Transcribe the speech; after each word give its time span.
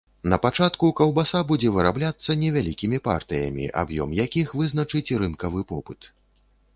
Напачатку 0.31 0.87
каўбаса 0.99 1.41
будзе 1.49 1.73
вырабляцца 1.75 2.35
невялікімі 2.43 2.99
партыямі, 3.07 3.67
аб'ём 3.81 4.15
якіх 4.25 4.57
вызначыць 4.61 5.13
рынкавы 5.25 5.61
попыт. 5.73 6.09